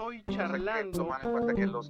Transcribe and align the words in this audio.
hoy 0.00 0.24
charlando. 0.30 0.98
Tomar 0.98 1.54
que 1.54 1.66
los, 1.66 1.88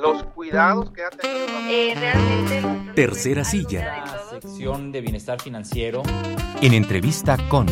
los 0.00 0.24
cuidados 0.34 0.90
que 0.90 1.04
ha 1.04 1.10
tenido. 1.10 1.46
Eh, 1.68 1.94
realmente. 1.94 2.92
Tercera 2.94 3.44
silla. 3.44 4.04
La 4.04 4.30
sección 4.30 4.92
de 4.92 5.00
bienestar 5.00 5.40
financiero. 5.40 6.02
En 6.60 6.74
entrevista 6.74 7.36
con. 7.48 7.66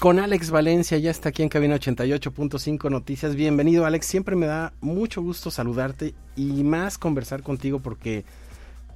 Con 0.00 0.18
Alex 0.20 0.50
Valencia, 0.50 0.98
ya 0.98 1.10
está 1.10 1.30
aquí 1.30 1.42
en 1.42 1.48
Cabina 1.48 1.76
88.5 1.76 2.90
Noticias. 2.90 3.34
Bienvenido, 3.34 3.86
Alex. 3.86 4.06
Siempre 4.06 4.36
me 4.36 4.46
da 4.46 4.72
mucho 4.80 5.20
gusto 5.20 5.50
saludarte 5.50 6.14
y 6.36 6.62
más 6.62 6.96
conversar 6.96 7.42
contigo 7.42 7.80
porque 7.80 8.24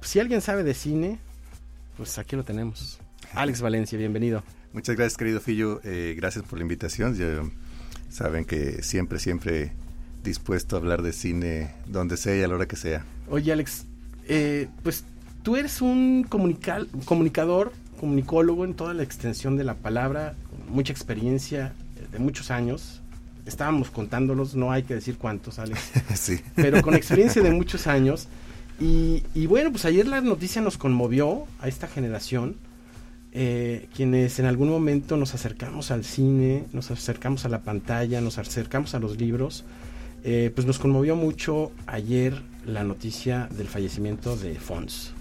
si 0.01 0.19
alguien 0.19 0.41
sabe 0.41 0.63
de 0.63 0.73
cine, 0.73 1.19
pues 1.97 2.17
aquí 2.17 2.35
lo 2.35 2.43
tenemos. 2.43 2.99
Alex 3.33 3.61
Valencia, 3.61 3.97
bienvenido. 3.97 4.43
Muchas 4.73 4.95
gracias, 4.95 5.17
querido 5.17 5.41
Fillo. 5.41 5.81
Eh, 5.83 6.13
gracias 6.15 6.45
por 6.45 6.59
la 6.59 6.63
invitación. 6.63 7.15
Ya 7.15 7.43
saben 8.11 8.45
que 8.45 8.83
siempre, 8.83 9.19
siempre 9.19 9.71
dispuesto 10.23 10.75
a 10.75 10.79
hablar 10.79 11.01
de 11.01 11.13
cine 11.13 11.71
donde 11.87 12.17
sea 12.17 12.35
y 12.37 12.43
a 12.43 12.47
la 12.47 12.55
hora 12.55 12.67
que 12.67 12.75
sea. 12.75 13.05
Oye, 13.29 13.51
Alex, 13.51 13.85
eh, 14.27 14.67
pues 14.83 15.05
tú 15.41 15.55
eres 15.55 15.81
un 15.81 16.25
comunicador, 16.29 17.71
comunicólogo 17.99 18.65
en 18.65 18.73
toda 18.73 18.93
la 18.93 19.03
extensión 19.03 19.57
de 19.57 19.63
la 19.63 19.75
palabra, 19.75 20.35
con 20.49 20.75
mucha 20.75 20.93
experiencia 20.93 21.73
de 22.11 22.19
muchos 22.19 22.51
años. 22.51 23.01
Estábamos 23.45 23.89
contándolos, 23.89 24.53
no 24.55 24.71
hay 24.71 24.83
que 24.83 24.93
decir 24.93 25.17
cuántos, 25.17 25.57
Alex. 25.57 25.91
sí. 26.15 26.39
Pero 26.55 26.81
con 26.81 26.93
experiencia 26.93 27.41
de 27.41 27.51
muchos 27.51 27.87
años. 27.87 28.27
Y, 28.79 29.23
y 29.33 29.45
bueno, 29.47 29.71
pues 29.71 29.85
ayer 29.85 30.07
la 30.07 30.21
noticia 30.21 30.61
nos 30.61 30.77
conmovió 30.77 31.45
a 31.59 31.67
esta 31.67 31.87
generación 31.87 32.55
eh, 33.33 33.87
quienes 33.95 34.39
en 34.39 34.45
algún 34.45 34.69
momento 34.69 35.15
nos 35.17 35.33
acercamos 35.33 35.91
al 35.91 36.03
cine, 36.03 36.65
nos 36.73 36.91
acercamos 36.91 37.45
a 37.45 37.49
la 37.49 37.61
pantalla, 37.61 38.19
nos 38.21 38.37
acercamos 38.37 38.93
a 38.93 38.99
los 38.99 39.17
libros, 39.17 39.63
eh, 40.23 40.51
pues 40.53 40.67
nos 40.67 40.79
conmovió 40.79 41.15
mucho 41.15 41.71
ayer 41.87 42.41
la 42.65 42.83
noticia 42.83 43.47
del 43.57 43.67
fallecimiento 43.67 44.35
de 44.35 44.55
Fons. 44.55 45.13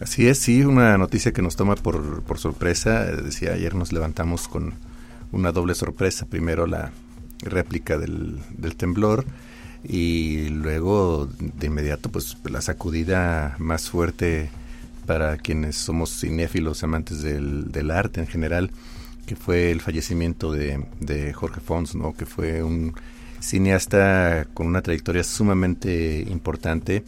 Así 0.00 0.28
es, 0.28 0.38
sí, 0.38 0.64
una 0.64 0.96
noticia 0.96 1.32
que 1.32 1.42
nos 1.42 1.56
toma 1.56 1.74
por, 1.76 2.22
por 2.22 2.38
sorpresa. 2.38 3.04
Decía, 3.04 3.52
ayer 3.52 3.74
nos 3.74 3.92
levantamos 3.92 4.48
con 4.48 4.74
una 5.32 5.52
doble 5.52 5.74
sorpresa. 5.74 6.26
Primero 6.26 6.66
la 6.66 6.90
réplica 7.42 7.98
del, 7.98 8.38
del 8.56 8.76
temblor 8.76 9.24
y 9.82 10.48
luego 10.48 11.28
de 11.38 11.66
inmediato 11.66 12.10
pues 12.10 12.36
la 12.44 12.60
sacudida 12.60 13.56
más 13.58 13.88
fuerte 13.88 14.50
para 15.10 15.38
quienes 15.38 15.74
somos 15.74 16.20
cinéfilos, 16.20 16.84
amantes 16.84 17.20
del, 17.20 17.90
arte 17.90 18.20
en 18.20 18.28
general, 18.28 18.70
que 19.26 19.34
fue 19.34 19.72
el 19.72 19.80
fallecimiento 19.80 20.52
de, 20.52 21.32
Jorge 21.34 21.60
Fons, 21.60 21.96
¿no? 21.96 22.12
que 22.12 22.26
fue 22.26 22.62
un 22.62 22.94
cineasta 23.40 24.46
con 24.54 24.68
una 24.68 24.82
trayectoria 24.82 25.24
sumamente 25.24 26.24
importante 26.30 27.02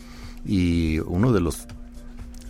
y 0.45 0.99
uno 0.99 1.33
de 1.33 1.41
los 1.43 1.69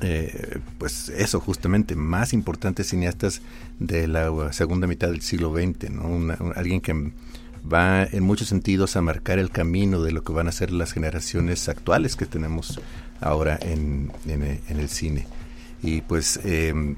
eh, 0.01 0.59
pues 0.79 1.11
eso 1.11 1.39
justamente 1.39 1.97
más 1.97 2.33
importantes 2.33 2.89
cineastas 2.89 3.43
de 3.79 4.09
la 4.09 4.55
segunda 4.55 4.87
mitad 4.87 5.09
del 5.09 5.21
siglo 5.21 5.53
XX, 5.53 5.91
¿no? 5.91 6.33
alguien 6.57 6.81
que 6.81 7.13
va 7.71 8.05
en 8.05 8.25
muchos 8.25 8.49
sentidos 8.49 8.97
a 8.97 9.03
marcar 9.03 9.39
el 9.39 9.51
camino 9.51 10.01
de 10.01 10.13
lo 10.13 10.25
que 10.25 10.33
van 10.33 10.49
a 10.49 10.53
ser 10.53 10.73
las 10.73 10.93
generaciones 10.93 11.69
actuales 11.69 12.17
que 12.17 12.25
tenemos 12.25 12.81
ahora 13.21 13.59
en 13.61 14.11
el 14.25 14.89
cine 14.89 15.27
y 15.83 16.01
pues 16.03 16.41
em, 16.45 16.97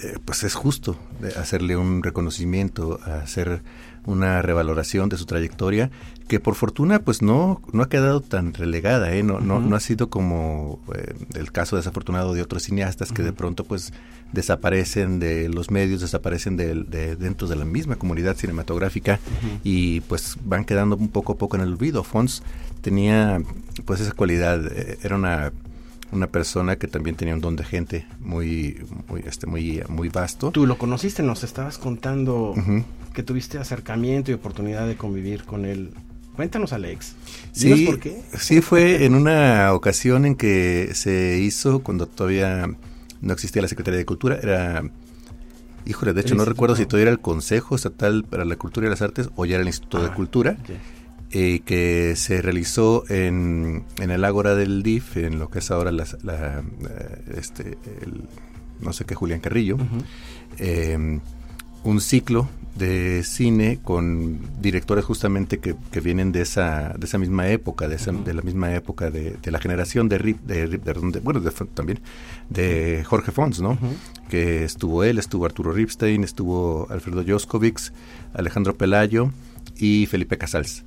eh, 0.00 0.18
pues 0.24 0.44
es 0.44 0.54
justo 0.54 0.96
hacerle 1.36 1.76
un 1.76 2.02
reconocimiento, 2.02 3.00
hacer 3.04 3.62
una 4.06 4.40
revaloración 4.42 5.08
de 5.08 5.16
su 5.16 5.26
trayectoria 5.26 5.90
que 6.28 6.40
por 6.40 6.54
fortuna 6.54 7.00
pues 7.00 7.20
no 7.20 7.60
no 7.72 7.82
ha 7.82 7.88
quedado 7.88 8.20
tan 8.20 8.54
relegada, 8.54 9.12
¿eh? 9.12 9.22
no, 9.22 9.40
no, 9.40 9.60
no 9.60 9.76
ha 9.76 9.80
sido 9.80 10.08
como 10.08 10.80
eh, 10.94 11.14
el 11.34 11.52
caso 11.52 11.76
desafortunado 11.76 12.32
de 12.32 12.42
otros 12.42 12.62
cineastas 12.62 13.12
que 13.12 13.22
de 13.22 13.32
pronto 13.32 13.64
pues 13.64 13.92
desaparecen 14.32 15.18
de 15.18 15.48
los 15.48 15.70
medios, 15.70 16.00
desaparecen 16.00 16.56
de, 16.56 16.74
de 16.84 17.16
dentro 17.16 17.48
de 17.48 17.56
la 17.56 17.64
misma 17.64 17.96
comunidad 17.96 18.36
cinematográfica 18.36 19.18
y 19.64 20.00
pues 20.02 20.36
van 20.44 20.64
quedando 20.64 20.96
un 20.96 21.08
poco 21.08 21.32
a 21.32 21.38
poco 21.38 21.56
en 21.56 21.62
el 21.62 21.72
olvido. 21.72 22.04
Fons 22.04 22.42
tenía 22.82 23.40
pues 23.84 24.00
esa 24.00 24.12
cualidad, 24.12 24.66
eh, 24.70 24.98
era 25.02 25.16
una 25.16 25.52
una 26.12 26.26
persona 26.26 26.76
que 26.76 26.88
también 26.88 27.16
tenía 27.16 27.34
un 27.34 27.40
don 27.40 27.56
de 27.56 27.64
gente 27.64 28.06
muy 28.20 28.84
muy 29.08 29.22
este 29.26 29.46
muy 29.46 29.82
muy 29.88 30.08
vasto. 30.08 30.50
Tú 30.50 30.66
lo 30.66 30.78
conociste, 30.78 31.22
nos 31.22 31.44
estabas 31.44 31.78
contando 31.78 32.54
que 33.12 33.22
tuviste 33.22 33.58
acercamiento 33.58 34.30
y 34.30 34.34
oportunidad 34.34 34.86
de 34.86 34.96
convivir 34.96 35.44
con 35.44 35.64
él. 35.64 35.90
Cuéntanos, 36.36 36.72
Alex. 36.72 37.16
Sí, 37.52 37.86
por 37.86 37.98
qué? 37.98 38.22
Sí, 38.38 38.60
fue 38.60 39.04
en 39.04 39.14
una 39.14 39.72
ocasión 39.72 40.24
en 40.24 40.36
que 40.36 40.90
se 40.94 41.38
hizo 41.38 41.80
cuando 41.80 42.06
todavía 42.06 42.68
no 43.20 43.32
existía 43.32 43.60
la 43.60 43.68
Secretaría 43.68 43.98
de 43.98 44.04
Cultura, 44.04 44.38
era 44.40 44.84
Híjole, 45.88 46.12
de 46.12 46.20
hecho 46.20 46.34
no 46.34 46.44
recuerdo 46.44 46.76
si 46.76 46.84
todavía 46.84 47.04
era 47.04 47.12
el 47.12 47.20
Consejo 47.20 47.74
Estatal 47.74 48.22
para 48.22 48.44
la 48.44 48.56
Cultura 48.56 48.86
y 48.86 48.90
las 48.90 49.00
Artes 49.00 49.30
o 49.36 49.46
ya 49.46 49.54
era 49.54 49.62
el 49.62 49.68
Instituto 49.68 50.02
de 50.02 50.08
ah, 50.08 50.14
Cultura. 50.14 50.58
Eh, 51.30 51.60
que 51.62 52.16
se 52.16 52.40
realizó 52.40 53.04
en, 53.10 53.84
en, 54.00 54.10
el 54.10 54.24
Ágora 54.24 54.54
del 54.54 54.82
DIF, 54.82 55.18
en 55.18 55.38
lo 55.38 55.50
que 55.50 55.58
es 55.58 55.70
ahora 55.70 55.92
la, 55.92 56.04
eh, 56.04 56.62
este, 57.36 57.76
el, 58.00 58.22
no 58.80 58.94
sé 58.94 59.04
qué, 59.04 59.14
Julián 59.14 59.40
Carrillo, 59.40 59.76
em, 60.56 61.20
un 61.84 62.00
ciclo 62.00 62.48
de 62.76 63.22
cine 63.24 63.78
con 63.84 64.40
directores 64.62 65.04
justamente 65.04 65.58
que, 65.58 65.76
que, 65.92 66.00
vienen 66.00 66.32
de 66.32 66.40
esa, 66.40 66.94
de 66.96 67.04
esa 67.04 67.18
misma 67.18 67.48
época, 67.48 67.88
de, 67.88 67.96
esa, 67.96 68.10
de 68.12 68.32
la 68.32 68.40
misma 68.40 68.74
época 68.74 69.10
de, 69.10 69.32
de 69.32 69.50
la 69.50 69.60
generación 69.60 70.08
de, 70.08 70.16
Rip, 70.16 70.40
de, 70.46 70.66
de 70.66 71.20
bueno, 71.20 71.42
también 71.74 72.00
de 72.48 73.04
Jorge 73.04 73.32
Fons, 73.32 73.60
¿no? 73.60 73.76
Que 74.30 74.64
estuvo 74.64 75.04
él, 75.04 75.18
estuvo 75.18 75.44
Arturo 75.44 75.72
Ripstein, 75.72 76.24
estuvo 76.24 76.86
Alfredo 76.88 77.22
Joskovics, 77.26 77.92
Alejandro 78.32 78.78
Pelayo 78.78 79.30
y 79.76 80.06
Felipe 80.06 80.38
Casals 80.38 80.84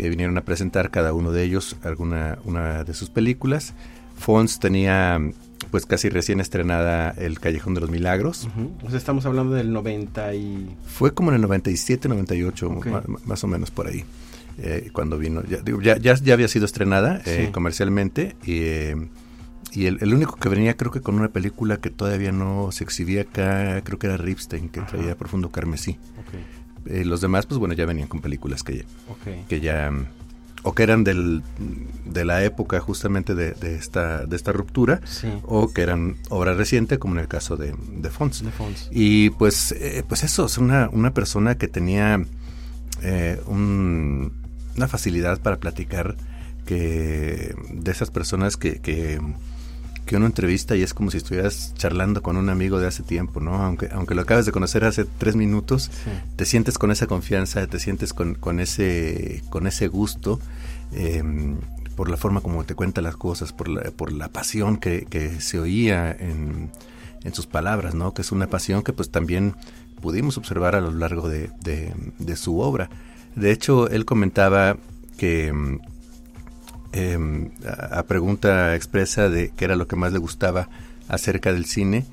que 0.00 0.08
vinieron 0.08 0.38
a 0.38 0.42
presentar 0.42 0.90
cada 0.90 1.12
uno 1.12 1.30
de 1.30 1.42
ellos 1.42 1.76
alguna 1.82 2.38
una 2.44 2.84
de 2.84 2.94
sus 2.94 3.10
películas. 3.10 3.74
Fons 4.16 4.58
tenía 4.58 5.20
pues 5.70 5.86
casi 5.86 6.08
recién 6.08 6.40
estrenada 6.40 7.10
El 7.10 7.38
Callejón 7.38 7.74
de 7.74 7.80
los 7.80 7.90
Milagros. 7.90 8.48
Pues 8.80 8.94
estamos 8.94 9.26
hablando 9.26 9.54
del 9.54 9.72
90 9.72 10.34
y... 10.34 10.76
Fue 10.86 11.12
como 11.12 11.30
en 11.30 11.36
el 11.36 11.42
97, 11.42 12.08
98, 12.08 12.70
más, 13.24 13.44
o 13.44 13.46
menos 13.46 13.70
por 13.70 13.86
ahí, 13.86 14.04
eh, 14.58 14.88
cuando 14.92 15.18
vino. 15.18 15.42
Ya, 15.44 15.98
ya, 15.98 16.14
ya, 16.14 16.34
había 16.34 16.48
sido 16.48 16.64
estrenada 16.64 17.20
eh, 17.26 17.50
comercialmente 17.52 18.36
y, 18.42 18.58
eh, 18.62 18.96
y 19.72 19.86
el, 19.86 20.14
único 20.14 20.36
que 20.36 20.48
venía 20.48 20.76
creo 20.76 20.90
que 20.90 21.00
con 21.00 21.14
una 21.14 21.28
película 21.28 21.76
que 21.76 21.90
todavía 21.90 22.32
no 22.32 22.72
se 22.72 22.84
exhibía 22.84 23.22
acá, 23.22 23.82
creo 23.84 23.98
que 23.98 24.06
era 24.06 24.16
Ripstein, 24.16 24.68
que 24.70 24.80
traía 24.80 25.16
Profundo 25.16 25.50
Carmesí. 25.50 25.98
Eh, 26.86 27.04
los 27.04 27.20
demás, 27.20 27.46
pues 27.46 27.58
bueno, 27.58 27.74
ya 27.74 27.86
venían 27.86 28.08
con 28.08 28.20
películas 28.20 28.62
que 28.62 28.78
ya, 28.78 28.84
que 29.48 29.60
ya 29.60 29.92
o 30.62 30.74
que 30.74 30.82
eran 30.82 31.04
del, 31.04 31.42
de 32.04 32.24
la 32.24 32.44
época 32.44 32.80
justamente 32.80 33.34
de, 33.34 33.54
esta, 33.74 34.26
de 34.26 34.36
esta 34.36 34.52
ruptura, 34.52 35.00
o 35.44 35.72
que 35.72 35.82
eran 35.82 36.16
obra 36.28 36.54
reciente, 36.54 36.98
como 36.98 37.14
en 37.14 37.20
el 37.20 37.28
caso 37.28 37.56
de, 37.56 37.74
de 37.92 38.10
Fons. 38.10 38.42
Y 38.90 39.30
pues, 39.30 39.72
eh, 39.72 40.04
pues 40.06 40.22
eso, 40.22 40.46
es 40.46 40.58
una, 40.58 40.90
una 40.92 41.14
persona 41.14 41.56
que 41.56 41.68
tenía 41.68 42.22
eh, 43.02 43.40
una 43.46 44.88
facilidad 44.88 45.40
para 45.40 45.58
platicar 45.58 46.16
que 46.66 47.54
de 47.72 47.90
esas 47.90 48.10
personas 48.10 48.56
que, 48.56 48.80
que 48.80 49.20
que 50.10 50.16
uno 50.16 50.26
entrevista 50.26 50.74
y 50.74 50.82
es 50.82 50.92
como 50.92 51.12
si 51.12 51.18
estuvieras 51.18 51.72
charlando 51.76 52.20
con 52.20 52.36
un 52.36 52.48
amigo 52.48 52.80
de 52.80 52.88
hace 52.88 53.04
tiempo, 53.04 53.38
¿no? 53.38 53.62
Aunque, 53.62 53.90
aunque 53.92 54.16
lo 54.16 54.22
acabas 54.22 54.44
de 54.44 54.50
conocer 54.50 54.84
hace 54.84 55.04
tres 55.04 55.36
minutos, 55.36 55.88
te 56.34 56.46
sientes 56.46 56.78
con 56.78 56.90
esa 56.90 57.06
confianza, 57.06 57.64
te 57.68 57.78
sientes 57.78 58.12
con, 58.12 58.34
con 58.34 58.58
ese, 58.58 59.44
con 59.50 59.68
ese 59.68 59.86
gusto. 59.86 60.40
Em, 60.92 61.58
por 61.94 62.10
la 62.10 62.16
forma 62.16 62.40
como 62.40 62.64
te 62.64 62.74
cuenta 62.74 63.00
las 63.02 63.16
cosas, 63.16 63.52
por 63.52 63.68
la, 63.68 63.82
por 63.92 64.10
la 64.10 64.26
pasión 64.26 64.78
que, 64.78 65.06
que 65.08 65.40
se 65.40 65.60
oía 65.60 66.10
en, 66.10 66.72
en, 67.22 67.32
sus 67.32 67.46
palabras, 67.46 67.94
¿no? 67.94 68.12
Que 68.12 68.22
es 68.22 68.32
una 68.32 68.48
pasión 68.48 68.82
que 68.82 68.92
pues 68.92 69.10
también 69.12 69.54
pudimos 70.02 70.36
observar 70.36 70.74
a 70.74 70.80
lo 70.80 70.90
largo 70.90 71.28
de, 71.28 71.52
de 71.60 72.36
su 72.36 72.58
obra. 72.58 72.90
De 73.36 73.52
hecho, 73.52 73.88
él 73.88 74.04
comentaba 74.06 74.76
que 75.18 75.52
Em, 76.92 77.50
a, 77.64 78.02
pregunta 78.02 78.74
expresa 78.74 79.28
de 79.28 79.52
qué 79.56 79.64
era 79.64 79.76
lo 79.76 79.86
que 79.86 79.96
más 79.96 80.12
le 80.12 80.18
gustaba 80.18 80.68
acerca 81.08 81.52
del 81.52 81.64
cine, 81.64 82.04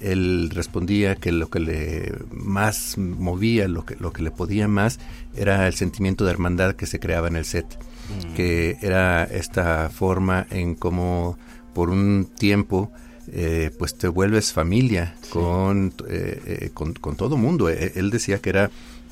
él 0.00 0.50
respondía 0.52 1.14
que 1.14 1.30
lo 1.30 1.48
que 1.50 1.60
le 1.60 2.12
más 2.32 2.98
movía, 2.98 3.68
lo 3.68 3.86
que, 3.86 3.96
lo 3.96 4.12
que 4.12 4.22
le 4.22 4.30
podía 4.30 4.66
más, 4.66 4.98
era 5.36 5.66
el 5.66 5.74
sentimiento 5.74 6.24
de 6.24 6.32
hermandad 6.32 6.74
que 6.74 6.86
se 6.86 6.98
creaba 6.98 7.28
en 7.28 7.36
el 7.36 7.44
set, 7.44 7.66
mm. 7.66 8.34
que 8.34 8.76
era 8.82 9.24
esta 9.24 9.88
forma 9.88 10.46
en 10.50 10.74
cómo 10.74 11.38
por 11.72 11.90
un 11.90 12.28
tiempo 12.36 12.90
eh, 13.32 13.70
pues 13.78 13.96
te 13.96 14.08
vuelves 14.08 14.52
familia 14.52 15.14
con, 15.30 15.94
eh, 16.08 16.40
eh, 16.44 16.70
con, 16.74 16.92
con, 16.94 17.16
todo 17.16 17.36
mundo. 17.36 17.70
E, 17.70 17.92
él 17.94 18.10
decía 18.10 18.38
que 18.40 18.50
era 18.50 18.70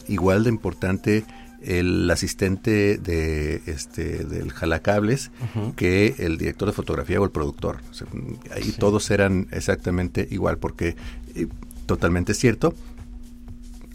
igual 0.08 0.44
de 0.44 0.50
importante 0.50 1.24
el 1.64 2.10
asistente 2.10 2.98
de 2.98 3.62
este 3.66 4.24
del 4.24 4.52
jalacables 4.52 5.30
que 5.76 6.14
el 6.18 6.38
director 6.38 6.66
de 6.68 6.72
fotografía 6.72 7.20
o 7.20 7.24
el 7.24 7.30
productor. 7.30 7.80
O 7.90 7.94
sea, 7.94 8.06
ahí 8.54 8.72
todos 8.78 9.10
eran 9.10 9.46
exactamente 9.52 10.26
igual, 10.30 10.58
porque 10.58 10.96
eh, 11.34 11.46
totalmente 11.86 12.34
cierto. 12.34 12.74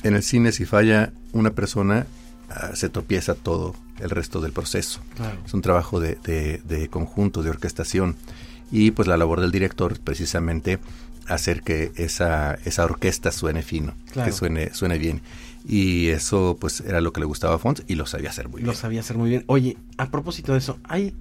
En 0.04 0.16
el 0.16 0.24
cine, 0.24 0.52
si 0.52 0.66
falla 0.66 1.12
una 1.34 1.52
persona, 1.52 2.06
ah, 2.50 2.72
se 2.76 2.90
tropieza 2.90 3.34
todo 3.36 3.76
el 4.00 4.10
resto 4.12 4.42
del 4.42 4.52
proceso. 4.54 5.02
Claro. 5.16 5.38
Es 5.46 5.54
un 5.54 5.62
trabajo 5.62 6.00
de, 6.00 6.18
de- 6.24 6.62
de 6.68 6.88
conjunto, 6.88 7.42
de 7.44 7.50
orquestación. 7.50 8.16
Y 8.72 8.92
pues 8.92 9.08
la 9.08 9.18
labor 9.18 9.40
del 9.42 9.52
director 9.52 9.94
es 9.94 10.00
precisamente 10.00 10.78
hacer 11.28 11.62
que 11.64 11.92
esa, 11.96 12.54
esa 12.66 12.86
orquesta 12.86 13.32
suene 13.32 13.62
fino, 13.64 13.96
Claro. 14.12 14.30
que 14.30 14.38
suene, 14.38 14.74
suene 14.74 14.98
bien. 14.98 15.22
Y 15.70 16.08
eso 16.10 16.56
pues 16.60 16.80
era 16.80 17.02
lo 17.02 17.12
que 17.12 17.20
le 17.20 17.26
gustaba 17.26 17.56
a 17.56 17.60
Fons 17.60 17.84
y 17.88 17.96
lo 17.96 18.06
sabía 18.06 18.30
hacer 18.30 18.48
muy 18.48 18.62
Lo 18.62 18.68
bien. 18.68 18.78
sabía 18.78 19.00
hacer 19.02 19.18
muy 19.18 19.30
bien. 19.30 19.44
Oye, 19.48 19.76
a 19.98 20.10
propósito 20.10 20.54
de 20.54 20.60
eso, 20.60 20.80
hay, 20.86 21.14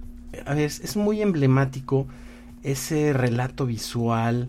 a 0.47 0.55
ver, 0.55 0.65
es, 0.65 0.79
es 0.81 0.97
muy 0.97 1.21
emblemático 1.21 2.07
ese 2.63 3.13
relato 3.13 3.67
visual 3.67 4.49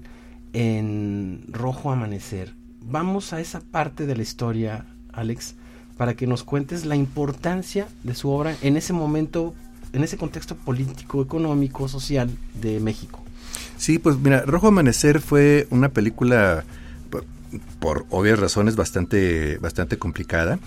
en 0.54 1.42
Rojo 1.50 1.92
Amanecer. 1.92 2.54
Vamos 2.90 3.34
a 3.34 3.42
esa 3.42 3.60
parte 3.60 4.06
de 4.06 4.16
la 4.16 4.22
historia, 4.22 4.86
Alex, 5.14 5.56
para 5.98 6.14
que 6.16 6.28
nos 6.28 6.44
cuentes 6.44 6.86
la 6.86 6.96
importancia 6.96 7.88
de 8.04 8.14
su 8.14 8.30
obra 8.30 8.56
en 8.62 8.78
ese 8.78 8.94
momento, 8.94 9.56
en 9.94 10.04
ese 10.04 10.18
contexto 10.18 10.56
político, 10.56 11.22
económico, 11.24 11.88
social 11.88 12.30
de 12.62 12.80
México. 12.80 13.24
Sí, 13.78 13.98
pues 13.98 14.18
mira, 14.18 14.42
Rojo 14.42 14.68
Amanecer 14.68 15.22
fue 15.22 15.68
una 15.72 15.90
película 15.90 16.64
por, 17.80 18.06
obvias 18.10 18.40
razones 18.40 18.76
bastante, 18.76 19.58
bastante 19.60 19.98
complicada. 19.98 20.60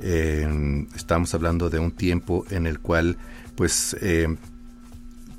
Eh, 0.00 0.86
estamos 0.94 1.34
hablando 1.34 1.70
de 1.70 1.78
un 1.78 1.90
tiempo 1.90 2.44
en 2.50 2.66
el 2.66 2.80
cual, 2.80 3.16
pues, 3.54 3.96
eh, 4.00 4.36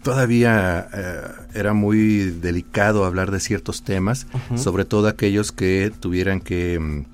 todavía 0.01 0.88
eh, 0.94 1.21
era 1.53 1.73
muy 1.73 2.31
delicado 2.31 3.05
hablar 3.05 3.31
de 3.31 3.39
ciertos 3.39 3.83
temas, 3.83 4.27
sobre 4.55 4.85
todo 4.85 5.07
aquellos 5.07 5.51
que 5.51 5.91
tuvieran 5.99 6.39
que, 6.41 6.79
mm, 6.79 7.05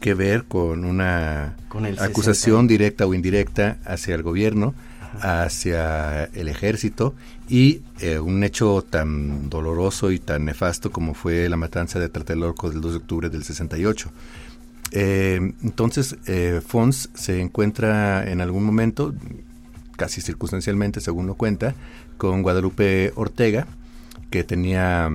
que 0.00 0.14
ver 0.14 0.44
con 0.44 0.84
una 0.84 1.56
Con 1.68 1.86
acusación 1.86 2.62
60. 2.62 2.72
directa 2.72 3.06
o 3.06 3.14
indirecta 3.14 3.78
hacia 3.84 4.14
el 4.14 4.22
gobierno, 4.22 4.74
hacia 5.20 6.24
el 6.24 6.48
ejército 6.48 7.14
y 7.48 7.82
eh, 8.00 8.18
un 8.18 8.44
hecho 8.44 8.84
tan 8.88 9.50
doloroso 9.50 10.10
y 10.12 10.18
tan 10.18 10.44
nefasto 10.44 10.90
como 10.90 11.14
fue 11.14 11.48
la 11.48 11.56
matanza 11.56 11.98
de 11.98 12.08
Tlatelolco 12.08 12.70
del 12.70 12.80
2 12.80 12.92
de 12.92 12.98
octubre 12.98 13.28
del 13.28 13.44
68. 13.44 14.10
Eh, 14.92 15.52
entonces, 15.62 16.16
eh, 16.26 16.60
Fons 16.66 17.10
se 17.14 17.40
encuentra 17.40 18.30
en 18.30 18.40
algún 18.40 18.64
momento, 18.64 19.14
casi 19.96 20.20
circunstancialmente, 20.20 21.00
según 21.00 21.26
lo 21.26 21.34
cuenta, 21.34 21.74
con 22.16 22.42
Guadalupe 22.42 23.12
Ortega, 23.16 23.66
que 24.30 24.44
tenía 24.44 25.10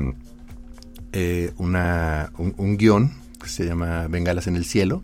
una, 1.57 2.31
un, 2.37 2.53
un 2.57 2.77
guion 2.77 3.13
que 3.41 3.47
se 3.47 3.65
llama 3.65 4.07
Bengalas 4.07 4.47
en 4.47 4.57
el 4.57 4.65
Cielo, 4.65 5.01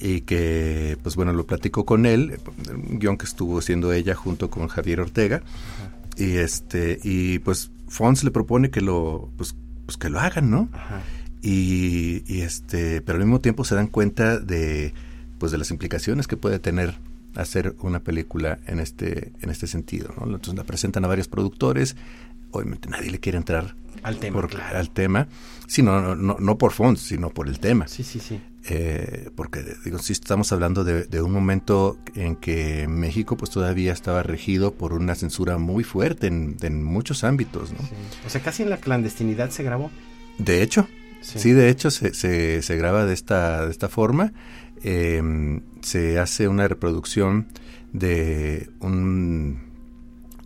y 0.00 0.22
que, 0.22 0.96
pues 1.02 1.14
bueno, 1.14 1.32
lo 1.32 1.46
platicó 1.46 1.84
con 1.84 2.06
él, 2.06 2.40
un 2.72 2.98
guion 2.98 3.18
que 3.18 3.26
estuvo 3.26 3.58
haciendo 3.58 3.92
ella 3.92 4.14
junto 4.14 4.50
con 4.50 4.66
Javier 4.68 5.00
Ortega, 5.00 5.42
y 6.16 6.36
este, 6.36 6.98
y 7.02 7.38
pues 7.40 7.70
Fons 7.88 8.24
le 8.24 8.30
propone 8.30 8.70
que 8.70 8.80
lo, 8.80 9.30
pues, 9.36 9.54
pues 9.84 9.96
que 9.96 10.08
lo 10.08 10.20
hagan, 10.20 10.50
¿no? 10.50 10.68
Ajá. 10.72 11.02
y, 11.42 12.22
y, 12.26 12.42
este 12.42 13.00
pero 13.00 13.18
al 13.18 13.24
mismo 13.24 13.40
tiempo 13.40 13.64
se 13.64 13.74
dan 13.74 13.86
cuenta 13.86 14.38
de 14.38 14.92
pues 15.38 15.52
de 15.52 15.58
las 15.58 15.70
implicaciones 15.70 16.26
que 16.26 16.36
puede 16.36 16.58
tener 16.58 16.94
hacer 17.34 17.74
una 17.80 18.00
película 18.00 18.58
en 18.66 18.78
este 18.78 19.32
en 19.40 19.48
este 19.48 19.66
sentido 19.66 20.12
¿no? 20.18 20.24
entonces 20.24 20.54
la 20.54 20.64
presentan 20.64 21.04
a 21.04 21.08
varios 21.08 21.28
productores 21.28 21.96
obviamente 22.50 22.90
nadie 22.90 23.10
le 23.10 23.20
quiere 23.20 23.38
entrar 23.38 23.74
Al 24.02 24.18
tema, 24.18 24.40
por- 24.40 24.50
claro. 24.50 24.78
al 24.78 24.90
tema 24.90 25.28
sí, 25.66 25.82
no, 25.82 26.00
no, 26.00 26.14
no, 26.16 26.36
no 26.38 26.58
por 26.58 26.72
fondos 26.72 27.02
sino 27.02 27.30
por 27.30 27.48
el 27.48 27.60
tema 27.60 27.86
Sí, 27.88 28.02
sí, 28.02 28.18
sí. 28.20 28.40
eh, 28.68 29.30
porque 29.36 29.62
digo 29.84 29.98
sí 29.98 30.12
estamos 30.12 30.50
hablando 30.52 30.84
de, 30.84 31.04
de 31.04 31.22
un 31.22 31.32
momento 31.32 31.98
en 32.14 32.36
que 32.36 32.86
México 32.88 33.36
pues 33.36 33.50
todavía 33.50 33.92
estaba 33.92 34.22
regido 34.22 34.72
por 34.74 34.92
una 34.94 35.14
censura 35.14 35.58
muy 35.58 35.84
fuerte 35.84 36.26
en, 36.28 36.56
en 36.62 36.82
muchos 36.82 37.22
ámbitos 37.24 37.72
¿no? 37.72 37.78
sí. 37.78 37.94
O 38.26 38.30
sea, 38.30 38.40
casi 38.42 38.62
en 38.62 38.70
la 38.70 38.78
clandestinidad 38.78 39.50
se 39.50 39.62
grabó. 39.62 39.90
de 40.38 40.62
hecho 40.62 40.88
Sí, 41.22 41.52
de 41.52 41.68
hecho 41.68 41.90
se, 41.90 42.14
se, 42.14 42.62
se 42.62 42.76
graba 42.78 43.04
de 43.04 43.12
esta, 43.12 43.66
de 43.66 43.70
esta 43.70 43.90
forma. 43.90 44.32
Eh, 44.82 45.60
se 45.82 46.18
hace 46.18 46.48
una 46.48 46.66
reproducción 46.66 47.46
de 47.92 48.70
un 48.80 49.60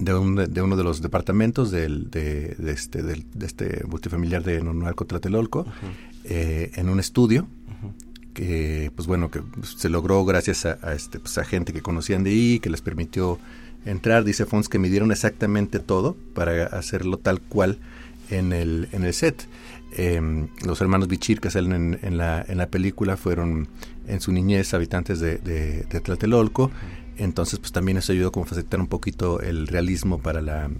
de, 0.04 0.14
un, 0.14 0.36
de 0.36 0.62
uno 0.62 0.76
de 0.76 0.84
los 0.84 1.00
departamentos 1.00 1.70
del, 1.70 2.10
de, 2.10 2.54
de 2.58 2.72
este, 2.72 3.02
del, 3.02 3.24
de 3.34 3.46
este 3.46 3.84
multifamiliar 3.86 4.42
de 4.42 4.62
Nonualco 4.62 5.04
Tlatelolco 5.04 5.60
Ujú, 5.60 5.70
eh, 6.24 6.70
en 6.74 6.88
un 6.88 7.00
estudio 7.00 7.46
que 8.34 8.90
pues 8.96 9.06
bueno 9.06 9.30
que 9.30 9.40
se 9.62 9.88
logró 9.88 10.24
gracias 10.24 10.66
a, 10.66 10.78
a, 10.82 10.94
este 10.94 11.20
pues, 11.20 11.38
a 11.38 11.44
gente 11.44 11.72
que 11.72 11.82
conocían 11.82 12.24
de 12.24 12.30
ahí 12.30 12.60
que 12.60 12.68
les 12.70 12.80
permitió 12.82 13.38
entrar. 13.86 14.24
Dice 14.24 14.44
Fons 14.44 14.68
que 14.68 14.78
midieron 14.78 15.12
exactamente 15.12 15.78
todo 15.78 16.16
para 16.34 16.66
hacerlo 16.66 17.16
tal 17.18 17.40
cual 17.40 17.78
en 18.30 18.52
el 18.52 18.88
en 18.92 19.04
el 19.04 19.14
set. 19.14 19.46
Eh, 19.96 20.48
los 20.66 20.80
hermanos 20.80 21.06
Bichir 21.06 21.40
que 21.40 21.50
salen 21.50 21.72
en, 21.72 21.98
en, 22.02 22.16
la, 22.16 22.44
en 22.48 22.58
la 22.58 22.66
película 22.66 23.16
fueron 23.16 23.68
en 24.08 24.20
su 24.20 24.32
niñez 24.32 24.74
habitantes 24.74 25.20
de, 25.20 25.38
de, 25.38 25.84
de 25.84 26.00
Tlatelolco 26.00 26.72
entonces 27.18 27.58
pues 27.58 27.72
también 27.72 27.96
eso 27.98 28.12
ayudó 28.12 28.32
como 28.32 28.44
a 28.44 28.48
facilitar 28.48 28.80
un 28.80 28.86
poquito 28.86 29.40
el 29.40 29.66
realismo 29.66 30.18
para 30.20 30.40
la 30.42 30.70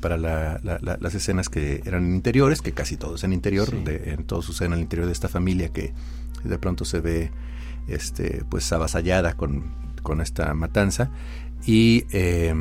para 0.00 0.18
la, 0.18 0.60
la, 0.62 0.78
la, 0.82 0.98
las 1.00 1.14
escenas 1.14 1.48
que 1.48 1.80
eran 1.86 2.14
interiores, 2.14 2.60
que 2.60 2.72
casi 2.72 2.96
todos 2.98 3.24
en 3.24 3.32
interior, 3.32 3.70
Sí. 3.70 3.82
de, 3.84 4.10
en 4.12 4.24
todo 4.24 4.42
sucede 4.42 4.66
en 4.66 4.74
el 4.74 4.80
interior 4.80 5.06
de 5.06 5.12
esta 5.14 5.28
familia 5.28 5.70
que 5.70 5.94
de 6.44 6.58
pronto 6.58 6.84
se 6.84 7.00
ve 7.00 7.30
este 7.88 8.44
pues 8.50 8.70
avasallada 8.72 9.32
con, 9.34 9.72
con 10.02 10.20
esta 10.20 10.52
matanza. 10.54 11.10
Y 11.66 12.04
eh, 12.12 12.52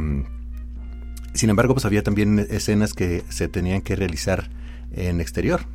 sin 1.33 1.49
embargo 1.49 1.73
pues 1.73 1.83
había 1.85 2.03
también 2.03 2.39
escenas 2.49 2.93
que 2.93 3.23
se 3.29 3.49
tenían 3.49 3.81
que 3.81 3.95
realizar 3.97 4.49
en 4.93 5.19
exterior. 5.19 5.65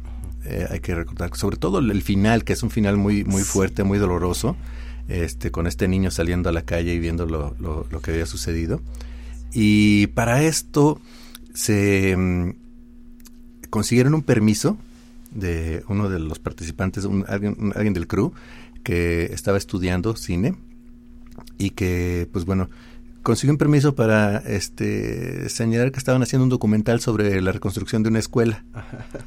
Eh, 0.44 0.66
hay 0.70 0.80
que 0.80 0.94
recordar 0.94 1.36
sobre 1.36 1.56
todo 1.58 1.80
el 1.80 2.00
final 2.02 2.44
que 2.44 2.54
es 2.54 2.62
un 2.62 2.70
final 2.70 2.96
muy 2.96 3.24
muy 3.24 3.42
fuerte 3.42 3.82
muy 3.84 3.98
doloroso 3.98 4.56
este 5.08 5.50
con 5.50 5.66
este 5.66 5.88
niño 5.88 6.10
saliendo 6.10 6.48
a 6.48 6.52
la 6.52 6.62
calle 6.62 6.94
y 6.94 6.98
viendo 6.98 7.26
lo, 7.26 7.56
lo, 7.58 7.86
lo 7.90 8.00
que 8.00 8.10
había 8.12 8.26
sucedido 8.26 8.80
y 9.52 10.08
para 10.08 10.42
esto 10.42 11.00
se 11.54 12.14
mm, 12.16 12.50
consiguieron 13.70 14.14
un 14.14 14.22
permiso 14.22 14.78
de 15.30 15.82
uno 15.88 16.08
de 16.08 16.18
los 16.20 16.38
participantes, 16.38 17.04
un, 17.04 17.24
alguien, 17.28 17.56
un- 17.58 17.72
alguien 17.74 17.94
del 17.94 18.06
crew 18.06 18.32
que 18.82 19.24
estaba 19.32 19.58
estudiando 19.58 20.16
cine 20.16 20.56
y 21.58 21.70
que, 21.70 22.28
pues 22.32 22.44
bueno, 22.44 22.70
consiguió 23.22 23.52
un 23.52 23.58
permiso 23.58 23.94
para 23.94 24.38
este 24.38 25.48
señalar 25.50 25.92
que 25.92 25.98
estaban 25.98 26.22
haciendo 26.22 26.44
un 26.44 26.48
documental 26.50 27.00
sobre 27.00 27.40
la 27.42 27.52
reconstrucción 27.52 28.02
de 28.02 28.08
una 28.08 28.18
escuela 28.20 28.64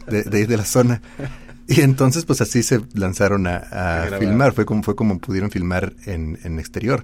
de, 0.09 0.23
de, 0.23 0.47
de 0.47 0.57
la 0.57 0.65
zona. 0.65 1.01
Y 1.75 1.81
entonces, 1.81 2.25
pues 2.25 2.41
así 2.41 2.63
se 2.63 2.81
lanzaron 2.93 3.47
a, 3.47 4.07
filmar. 4.19 4.53
Fue 4.53 4.65
como, 4.65 4.83
fue 4.83 4.95
como 4.95 5.19
pudieron 5.19 5.51
filmar 5.51 5.93
en, 6.05 6.37
en 6.43 6.59
exterior. 6.59 7.03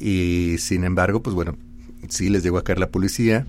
Y 0.00 0.56
sin 0.58 0.84
embargo, 0.84 1.22
pues 1.22 1.34
bueno, 1.34 1.56
sí 2.08 2.28
les 2.28 2.42
llegó 2.42 2.58
a 2.58 2.64
caer 2.64 2.78
la 2.78 2.88
policía. 2.88 3.46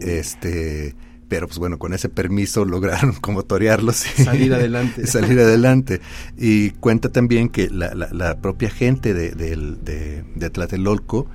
Este, 0.00 0.94
pero 1.28 1.46
pues 1.46 1.58
bueno, 1.58 1.78
con 1.78 1.94
ese 1.94 2.08
permiso 2.08 2.64
lograron 2.66 3.12
como 3.14 3.42
torearlos 3.42 4.04
y 4.18 4.24
Salir 4.24 4.54
adelante. 4.54 5.02
y 5.04 5.06
salir 5.08 5.38
adelante. 5.40 6.00
Y 6.36 6.70
cuenta 6.70 7.08
también 7.10 7.48
que 7.48 7.68
la, 7.70 7.94
la- 7.94 8.10
la 8.12 8.38
propia 8.40 8.70
gente 8.70 9.14
de, 9.14 9.30
del- 9.32 9.82
de, 9.84 10.24
de 10.34 10.50
Tlatelolco 10.50 11.26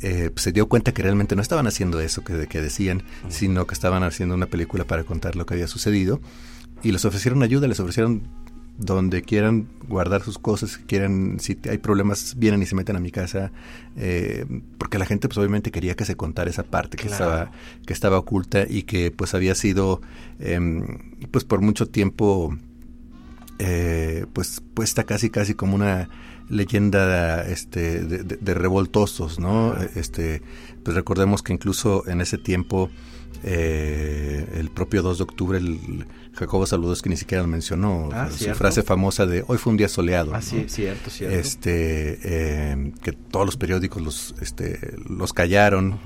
eh, 0.00 0.30
se 0.36 0.52
dio 0.52 0.66
cuenta 0.68 0.92
que 0.92 1.02
realmente 1.02 1.34
no 1.36 1.42
estaban 1.42 1.66
haciendo 1.66 2.00
eso 2.00 2.22
que, 2.24 2.46
que 2.46 2.60
decían, 2.60 3.02
sino 3.28 3.66
que 3.66 3.74
estaban 3.74 4.02
haciendo 4.02 4.34
una 4.34 4.46
película 4.46 4.84
para 4.84 5.04
contar 5.04 5.34
lo 5.36 5.46
que 5.46 5.54
había 5.54 5.66
sucedido. 5.68 6.20
Y 6.84 6.92
les 6.92 7.04
ofrecieron 7.04 7.42
ayuda, 7.42 7.66
les 7.66 7.80
ofrecieron 7.80 8.22
donde 8.76 9.22
quieran 9.22 9.68
guardar 9.88 10.22
sus 10.22 10.36
cosas, 10.38 10.78
quieran, 10.78 11.38
si 11.38 11.56
hay 11.70 11.78
problemas, 11.78 12.34
vienen 12.36 12.60
y 12.62 12.66
se 12.66 12.74
meten 12.74 12.96
a 12.96 13.00
mi 13.00 13.10
casa, 13.12 13.52
eh, 13.96 14.44
porque 14.78 14.98
la 14.98 15.06
gente 15.06 15.28
pues 15.28 15.38
obviamente 15.38 15.70
quería 15.70 15.94
que 15.94 16.04
se 16.04 16.16
contara 16.16 16.50
esa 16.50 16.64
parte 16.64 16.96
que 16.96 17.06
Claro. 17.06 17.24
estaba 17.24 17.50
que 17.86 17.92
estaba 17.92 18.18
oculta 18.18 18.64
y 18.68 18.82
que 18.82 19.12
pues 19.12 19.32
había 19.34 19.54
sido 19.54 20.00
em, 20.40 20.84
pues 21.30 21.44
por 21.44 21.60
mucho 21.60 21.86
tiempo 21.86 22.56
eh, 23.60 24.26
pues 24.32 24.60
puesta 24.74 25.04
casi 25.04 25.30
casi 25.30 25.54
como 25.54 25.76
una 25.76 26.08
leyenda 26.48 27.42
este, 27.46 28.04
de, 28.04 28.24
de- 28.24 28.36
de 28.36 28.54
revoltosos, 28.54 29.38
¿no? 29.38 29.74
Este, 29.94 30.42
pues 30.82 30.94
recordemos 30.96 31.42
que 31.42 31.52
incluso 31.52 32.06
en 32.08 32.20
ese 32.20 32.36
tiempo, 32.38 32.90
eh, 33.44 34.46
el 34.54 34.70
propio 34.70 35.02
2 35.02 35.18
de 35.18 35.24
octubre, 35.24 35.58
el 35.58 36.06
Jacobo 36.34 36.66
Saludos 36.66 37.02
que 37.02 37.10
ni 37.10 37.16
siquiera 37.16 37.42
lo 37.42 37.48
mencionó, 37.48 38.08
Ah, 38.12 38.28
su 38.30 38.38
cierto. 38.38 38.58
frase 38.58 38.82
famosa 38.82 39.26
de 39.26 39.44
hoy 39.46 39.58
fue 39.58 39.70
un 39.72 39.76
día 39.76 39.88
soleado. 39.88 40.32
Ah, 40.34 40.38
¿no? 40.38 40.42
sí, 40.42 40.64
cierto, 40.68 41.10
cierto. 41.10 41.36
este 41.36 42.18
eh, 42.22 42.92
que 43.02 43.12
todos 43.12 43.46
los 43.46 43.56
periódicos 43.56 44.02
los 44.02 44.34
este 44.40 44.96
los 45.08 45.32
callaron 45.32 45.98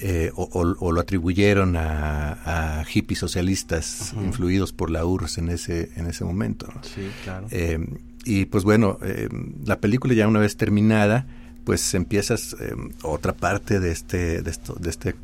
eh, 0.00 0.32
o, 0.34 0.42
o- 0.52 0.76
o 0.80 0.92
lo 0.92 1.00
atribuyeron 1.00 1.76
a, 1.76 2.80
a 2.80 2.84
hippies 2.84 3.20
socialistas 3.20 4.12
influidos 4.20 4.72
por 4.72 4.90
la 4.90 5.04
URSS 5.06 5.38
en 5.38 5.48
ese 5.50 5.90
en 5.96 6.06
ese 6.06 6.24
momento 6.24 6.66
¿no? 6.74 6.82
Sí, 6.82 7.08
claro. 7.24 7.46
Eh, 7.50 7.78
y 8.24 8.44
pues 8.46 8.64
bueno 8.64 8.98
eh, 9.02 9.28
la 9.64 9.80
película 9.80 10.12
ya 10.14 10.26
una 10.28 10.40
vez 10.40 10.56
terminada 10.56 11.26
pues 11.64 11.94
empiezas 11.94 12.56
otra 13.02 13.32
parte 13.34 13.78
de 13.78 13.92
este 13.92 14.42
de 14.42 14.50
esto 14.50 14.74
de 14.80 14.90
este 14.90 15.14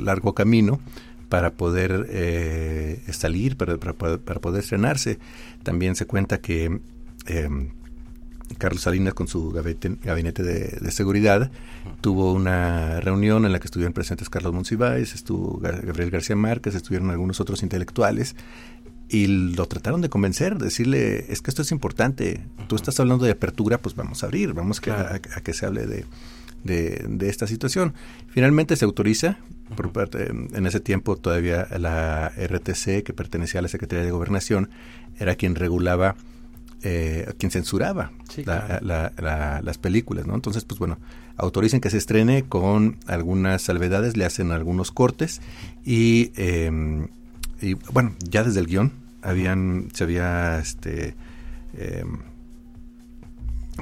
largo 0.00 0.34
camino 0.34 0.80
para 1.28 1.52
poder 1.54 2.06
eh, 2.10 3.02
salir 3.10 3.56
para, 3.56 3.78
para, 3.78 3.94
poder- 3.94 4.20
para 4.20 4.40
poder 4.40 4.62
estrenarse. 4.62 5.18
También 5.62 5.94
se 5.96 6.06
cuenta 6.06 6.40
que 6.40 6.80
eh, 7.26 7.48
Carlos 8.58 8.82
Salinas 8.82 9.14
con 9.14 9.28
su 9.28 9.50
gabinete, 9.50 9.96
gabinete 10.02 10.42
de, 10.42 10.76
de 10.78 10.90
seguridad 10.90 11.50
tuvo 12.02 12.32
una 12.34 13.00
reunión 13.00 13.46
en 13.46 13.52
la 13.52 13.60
que 13.60 13.66
estuvieron 13.66 13.94
presentes 13.94 14.28
Carlos 14.28 14.52
Monsiváis, 14.52 15.14
estuvo 15.14 15.58
Ga- 15.58 15.80
Gabriel 15.82 16.10
García 16.10 16.36
Márquez, 16.36 16.74
estuvieron 16.74 17.10
algunos 17.10 17.40
otros 17.40 17.62
intelectuales 17.62 18.36
y 19.08 19.26
lo 19.26 19.66
trataron 19.66 20.00
de 20.02 20.08
convencer, 20.10 20.58
decirle, 20.58 21.32
es 21.32 21.40
que 21.42 21.50
esto 21.50 21.62
es 21.62 21.70
importante, 21.72 22.46
tú 22.66 22.76
estás 22.76 22.98
hablando 23.00 23.24
de 23.24 23.32
apertura, 23.32 23.78
pues 23.78 23.94
vamos 23.94 24.22
a 24.22 24.26
abrir, 24.26 24.52
vamos 24.52 24.80
Claro. 24.80 25.08
a, 25.08 25.14
a 25.38 25.40
que 25.42 25.52
se 25.54 25.64
hable 25.66 25.86
de, 25.86 26.04
de, 26.64 27.04
de 27.08 27.28
esta 27.28 27.46
situación. 27.46 27.94
Finalmente 28.28 28.76
se 28.76 28.84
autoriza, 28.84 29.38
por 29.76 29.92
parte, 29.92 30.28
en 30.30 30.66
ese 30.66 30.80
tiempo 30.80 31.16
todavía 31.16 31.66
la 31.78 32.32
RTC, 32.36 33.02
que 33.02 33.12
pertenecía 33.14 33.60
a 33.60 33.62
la 33.62 33.68
Secretaría 33.68 34.04
de 34.04 34.10
Gobernación, 34.10 34.70
era 35.18 35.34
quien 35.34 35.54
regulaba, 35.54 36.16
eh, 36.82 37.32
quien 37.38 37.50
censuraba 37.52 38.12
Sí, 38.28 38.44
la- 38.44 38.66
claro. 38.66 38.86
la- 38.86 39.12
la- 39.18 39.60
las 39.62 39.78
películas, 39.78 40.26
¿no? 40.26 40.34
Entonces, 40.34 40.64
pues 40.64 40.78
bueno, 40.78 40.98
autorizan 41.36 41.80
que 41.80 41.90
se 41.90 41.98
estrene 41.98 42.42
con 42.44 42.96
algunas 43.06 43.62
salvedades, 43.62 44.16
le 44.16 44.24
hacen 44.24 44.50
algunos 44.52 44.90
cortes 44.90 45.40
y, 45.84 46.32
eh, 46.36 47.06
y, 47.60 47.74
bueno, 47.74 48.12
ya 48.28 48.42
desde 48.44 48.60
el 48.60 48.66
guion 48.66 48.92
habían, 49.22 49.88
se 49.94 50.04
había, 50.04 50.58
este, 50.58 51.14
eh, 51.74 52.04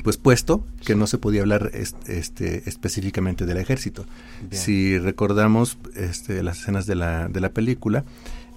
pues 0.05 0.17
puesto 0.17 0.65
que 0.85 0.95
no 0.95 1.07
se 1.07 1.19
podía 1.19 1.41
hablar 1.43 1.71
es- 1.75 1.97
este, 2.07 2.69
específicamente 2.69 3.45
del 3.47 3.57
ejército. 3.59 4.07
Bien. 4.49 4.63
Si 4.63 4.99
recordamos 4.99 5.79
este, 5.97 6.43
las 6.43 6.61
escenas 6.61 6.87
de 6.87 6.95
la, 6.95 7.29
de 7.29 7.41
la 7.41 7.51
película, 7.51 8.05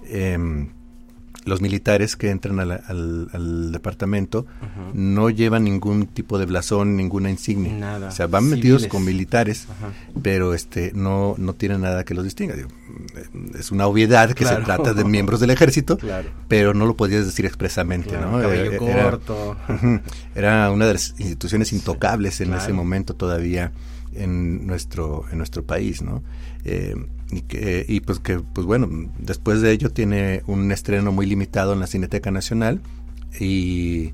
em, 0.08 0.68
los 1.46 1.60
militares 1.60 2.16
que 2.16 2.30
entran 2.30 2.58
a 2.60 2.64
la- 2.64 2.80
al, 2.88 3.28
al 3.32 3.70
departamento 3.72 4.46
no 4.94 5.28
llevan 5.30 5.64
ningún 5.64 6.06
tipo 6.06 6.38
de 6.38 6.46
blasón, 6.46 6.96
ninguna 6.96 7.30
insignia. 7.30 7.72
Nada. 7.74 8.08
O 8.08 8.10
sea, 8.12 8.26
van 8.26 8.48
metidos 8.48 8.86
con 8.86 9.04
militares, 9.04 9.66
Ajá. 9.70 9.92
pero 10.22 10.54
este 10.54 10.92
no 10.94 11.34
no 11.38 11.52
tienen 11.54 11.82
nada 11.82 12.04
que 12.04 12.14
los 12.14 12.24
distinga. 12.24 12.54
Digo, 12.54 12.68
mm, 13.32 13.56
es 13.58 13.70
una 13.72 13.86
obviedad 13.86 14.28
que 14.28 14.44
Claro. 14.44 14.58
se 14.60 14.64
trata 14.64 14.94
de 14.94 15.04
miembros 15.04 15.40
del 15.40 15.50
ejército, 15.50 15.98
Claro. 15.98 16.30
pero 16.48 16.72
no 16.74 16.86
lo 16.86 16.96
podías 16.96 17.24
decir 17.26 17.44
expresamente, 17.46 18.10
Claro, 18.10 18.30
¿no? 18.32 18.40
cabello 18.40 18.72
Eh, 18.72 18.78
era- 18.80 19.04
corto. 19.04 19.56
Era 20.34 20.70
una 20.70 20.86
de 20.86 20.94
las 20.94 21.14
instituciones 21.18 21.72
intocables 21.72 22.40
en 22.40 22.54
ese 22.54 22.72
momento 22.72 23.14
todavía 23.14 23.72
en 24.14 24.66
nuestro 24.66 25.24
en 25.30 25.38
nuestro 25.38 25.64
país, 25.64 26.00
¿no? 26.02 26.22
Eh, 26.64 26.94
y, 27.30 27.40
que, 27.42 27.84
y 27.88 28.00
pues 28.00 28.18
que 28.20 28.38
pues 28.40 28.66
bueno 28.66 28.88
después 29.18 29.60
de 29.60 29.72
ello 29.72 29.90
tiene 29.90 30.42
un 30.46 30.70
estreno 30.72 31.10
muy 31.12 31.26
limitado 31.26 31.72
en 31.72 31.80
la 31.80 31.86
Cineteca 31.86 32.30
Nacional 32.30 32.80
y, 33.40 34.12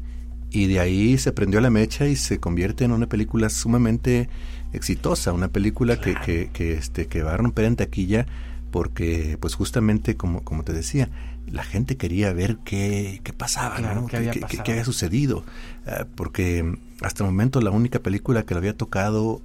y 0.50 0.67
de 0.67 0.81
ahí 0.81 1.19
se 1.19 1.33
prendió 1.33 1.61
la 1.61 1.71
mecha 1.71 2.07
y 2.07 2.17
se 2.17 2.38
convierte 2.38 2.85
en 2.85 2.93
una 2.93 3.07
película 3.09 3.50
sumamente 3.50 4.29
exitosa, 4.73 5.33
una 5.33 5.49
película 5.49 6.00
que, 6.00 6.14
que, 6.25 6.50
que, 6.52 6.75
este 6.75 7.07
que 7.07 7.23
va 7.23 7.35
a 7.35 7.37
romper 7.37 7.64
en 7.67 7.76
taquilla 7.76 8.26
porque 8.71 9.37
pues 9.40 9.55
justamente 9.57 10.17
como 10.17 10.43
como 10.45 10.62
te 10.62 10.73
decía 10.73 11.11
la 11.50 11.64
gente 11.64 11.97
quería 11.97 12.33
ver 12.33 12.59
qué, 12.64 13.21
qué 13.25 13.33
pasaba, 13.33 13.76
Claro, 13.76 14.02
¿no? 14.02 14.07
qué 14.07 14.17
había 14.19 14.31
qué- 14.31 14.38
qué- 14.38 14.43
pasado. 14.47 14.62
qué 14.64 14.71
había 14.73 14.85
sucedido, 14.85 15.45
Ah, 15.87 16.07
porque 16.14 16.76
hasta 17.00 17.25
el 17.25 17.31
momento 17.31 17.61
la 17.61 17.71
única 17.71 17.99
película 17.99 18.45
que 18.45 18.55
lo 18.55 18.59
había 18.59 18.76
tocado 18.76 19.43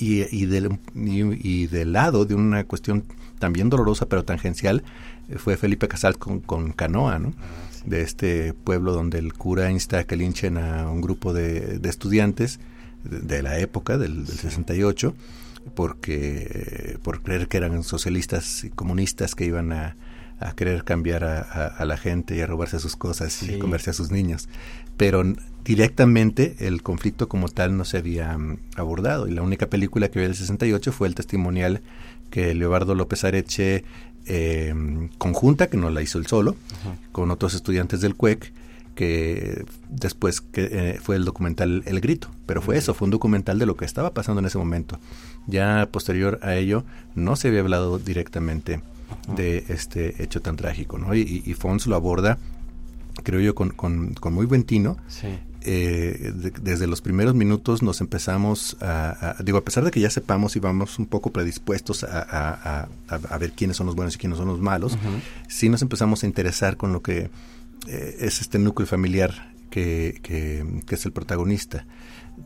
y, 0.00 0.24
y, 0.34 0.46
del, 0.46 0.78
y, 0.94 1.62
y 1.62 1.66
del 1.66 1.92
lado 1.92 2.24
de 2.24 2.34
una 2.34 2.64
cuestión 2.64 3.04
también 3.38 3.68
dolorosa 3.70 4.06
pero 4.06 4.24
tangencial 4.24 4.82
eh, 5.28 5.36
fue 5.38 5.56
Felipe 5.56 5.88
Casal 5.88 6.18
con, 6.18 6.40
con 6.40 6.72
Canoa, 6.72 7.18
¿no? 7.18 7.32
de 7.84 8.02
este 8.02 8.52
pueblo 8.52 8.92
donde 8.92 9.18
el 9.18 9.32
cura 9.32 9.70
insta 9.70 10.00
a 10.00 10.04
que 10.04 10.16
linchen 10.16 10.58
a 10.58 10.90
un 10.90 11.00
grupo 11.00 11.32
de, 11.32 11.78
de 11.78 11.88
estudiantes 11.88 12.60
de, 13.04 13.20
de 13.20 13.42
la 13.42 13.58
época, 13.58 13.96
del, 13.96 14.26
del 14.26 14.36
68, 14.36 15.14
porque 15.74 16.98
por 17.02 17.22
creer 17.22 17.48
que 17.48 17.56
eran 17.56 17.82
socialistas 17.82 18.64
y 18.64 18.70
comunistas 18.70 19.34
que 19.34 19.44
iban 19.46 19.72
a, 19.72 19.96
a 20.40 20.52
querer 20.54 20.84
cambiar 20.84 21.22
a, 21.24 21.40
a- 21.42 21.66
a 21.66 21.84
la 21.84 21.96
gente 21.96 22.34
y 22.36 22.40
a 22.40 22.46
robarse 22.46 22.78
sus 22.80 22.96
cosas 22.96 23.32
Sí. 23.32 23.54
y 23.54 23.58
comerse 23.58 23.90
a 23.90 23.92
sus 23.92 24.10
niños. 24.10 24.48
Pero 24.96 25.22
directamente 25.64 26.56
el 26.60 26.82
conflicto 26.82 27.28
como 27.28 27.48
tal 27.48 27.76
no 27.76 27.84
se 27.84 27.98
había 27.98 28.36
mm, 28.36 28.58
abordado 28.76 29.28
y 29.28 29.32
la 29.32 29.42
única 29.42 29.68
película 29.68 30.10
que 30.10 30.18
vi 30.18 30.24
del 30.26 30.34
68 30.34 30.92
fue 30.92 31.08
el 31.08 31.14
testimonial 31.14 31.80
que 32.30 32.54
Leobardo 32.54 32.94
López 32.94 33.24
Areche 33.24 33.84
eh, 34.26 34.74
conjunta, 35.18 35.68
que 35.68 35.76
no 35.76 35.90
la 35.90 36.02
hizo 36.02 36.18
él 36.18 36.26
solo, 36.26 36.54
con 37.12 37.30
otros 37.30 37.54
estudiantes 37.54 38.00
del 38.00 38.14
CUEC, 38.14 38.52
que 38.94 39.64
después 39.88 40.40
que, 40.40 40.68
eh, 40.70 40.98
fue 41.02 41.16
el 41.16 41.24
documental 41.24 41.82
El 41.86 42.00
Grito, 42.00 42.28
pero 42.46 42.60
fue 42.60 42.76
eso, 42.76 42.92
fue 42.94 43.06
un 43.06 43.10
documental 43.12 43.58
de 43.58 43.66
lo 43.66 43.76
que 43.76 43.84
estaba 43.86 44.12
pasando 44.12 44.40
en 44.40 44.46
ese 44.46 44.58
momento. 44.58 44.98
Ya 45.46 45.88
posterior 45.90 46.38
a 46.42 46.54
ello 46.56 46.84
no 47.14 47.34
se 47.36 47.48
había 47.48 47.60
hablado 47.60 47.98
directamente 47.98 48.82
de 49.36 49.64
este 49.68 50.22
hecho 50.22 50.40
tan 50.42 50.56
trágico, 50.56 50.98
¿no? 50.98 51.14
Y, 51.14 51.42
y- 51.44 51.54
Fons 51.54 51.86
lo 51.86 51.96
aborda, 51.96 52.38
creo 53.22 53.40
yo, 53.40 53.54
con, 53.54 53.70
con- 53.70 54.14
con 54.14 54.32
muy 54.32 54.46
buen 54.46 54.64
tino. 54.64 54.96
Sí. 55.08 55.28
Eh, 55.62 56.32
de- 56.34 56.50
desde 56.62 56.86
los 56.86 57.02
primeros 57.02 57.34
minutos 57.34 57.82
nos 57.82 58.00
empezamos 58.00 58.78
a, 58.80 59.36
a- 59.38 59.42
digo, 59.42 59.58
a 59.58 59.64
pesar 59.64 59.84
de 59.84 59.90
que 59.90 60.00
ya 60.00 60.08
sepamos 60.08 60.56
y 60.56 60.58
vamos 60.60 60.98
un 60.98 61.04
poco 61.06 61.30
predispuestos 61.32 62.02
a, 62.04 62.88
a- 63.10 63.38
ver 63.38 63.52
quiénes 63.52 63.76
son 63.76 63.86
los 63.86 63.94
buenos 63.94 64.14
y 64.14 64.18
quiénes 64.18 64.38
son 64.38 64.48
los 64.48 64.60
malos, 64.60 64.94
Ujú. 64.94 65.20
sí 65.48 65.68
nos 65.68 65.82
empezamos 65.82 66.22
a 66.22 66.26
interesar 66.26 66.76
con 66.78 66.92
lo 66.94 67.02
que 67.02 67.30
eh, 67.88 68.16
es 68.20 68.40
este 68.40 68.58
núcleo 68.58 68.86
familiar 68.86 69.52
que, 69.70 70.18
que- 70.22 70.64
que 70.86 70.94
es 70.94 71.04
el 71.04 71.12
protagonista 71.12 71.84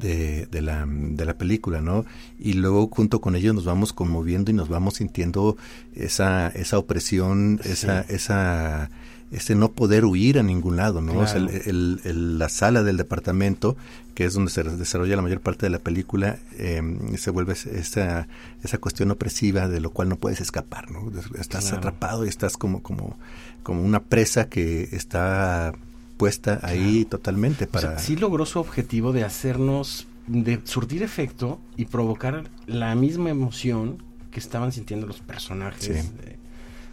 de, 0.01 0.47
de 0.47 0.63
la, 0.63 0.87
de 0.89 1.25
la 1.25 1.37
película, 1.39 1.81
¿no? 1.81 2.05
Y 2.39 2.55
luego 2.55 2.89
junto 2.89 3.21
con 3.21 3.37
ellos 3.37 3.55
nos 3.55 3.65
vamos 3.65 3.93
conmoviendo 3.93 4.51
y 4.51 4.55
nos 4.55 4.69
vamos 4.69 4.95
sintiendo 4.95 5.57
esa, 5.95 6.49
esa 6.49 6.79
opresión, 6.79 7.61
esa, 7.65 8.01
esa, 8.03 8.91
ese 9.31 9.55
no 9.55 9.73
poder 9.73 10.05
huir 10.05 10.39
a 10.39 10.43
ningún 10.43 10.77
lado, 10.77 11.01
¿no? 11.01 11.19
O 11.19 11.27
sea, 11.27 11.39
el- 11.39 11.49
Claro. 11.49 11.65
el- 11.67 12.01
el- 12.05 12.39
la 12.39 12.49
sala 12.49 12.83
del 12.83 12.97
departamento, 12.97 13.77
que 14.15 14.25
es 14.27 14.35
donde 14.35 14.51
se 14.53 14.63
desarrolla 14.63 15.17
la 15.17 15.23
mayor 15.23 15.41
parte 15.41 15.67
de 15.67 15.71
la 15.71 15.81
película, 15.81 16.39
eh, 16.59 16.81
se 17.17 17.31
vuelve 17.31 17.55
esa, 17.55 18.29
esa 18.63 18.79
cuestión 18.79 19.11
opresiva 19.11 19.67
de 19.69 19.81
lo 19.81 19.91
cual 19.91 20.09
no 20.09 20.17
puedes 20.17 20.41
escapar, 20.41 20.91
¿no? 20.93 21.11
Estás 21.39 21.65
Claro. 21.65 21.79
atrapado 21.79 22.25
y 22.25 22.29
estás 22.29 22.57
como, 22.57 22.81
como, 22.83 23.17
como 23.65 23.83
una 23.83 24.01
presa 24.05 24.49
que 24.49 24.89
está 24.93 25.73
puesta 26.17 26.61
ahí 26.63 27.05
totalmente 27.05 27.65
O 27.65 27.79
sea, 27.79 27.91
para... 27.91 27.99
sí 27.99 28.17
logró 28.17 28.47
su 28.47 28.59
objetivo 28.61 29.13
de 29.13 29.25
hacernos, 29.25 30.07
de 30.27 30.61
surtir 30.65 31.03
efecto 31.03 31.61
y 31.77 31.87
provocar 31.87 32.45
la 32.67 32.95
misma 32.95 33.31
emoción 33.31 34.03
que 34.31 34.41
estaban 34.41 34.73
sintiendo 34.73 35.07
los 35.07 35.21
personajes. 35.21 35.85
Sí. 36.07 36.11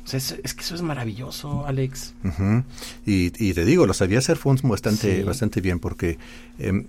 o 0.05 0.07
sea, 0.07 0.17
es, 0.17 0.35
es 0.43 0.53
que 0.53 0.61
eso 0.61 0.75
es 0.75 0.81
maravilloso, 0.81 1.65
Alex. 1.65 2.13
Y, 3.05 3.31
y 3.43 3.53
te 3.53 3.65
digo, 3.65 3.85
lo 3.87 3.93
sabía 3.93 4.19
hacer 4.19 4.37
Fons 4.37 4.61
bastante, 4.63 5.17
Sí. 5.17 5.23
bastante 5.23 5.61
bien 5.61 5.79
porque 5.79 6.17
em, 6.59 6.85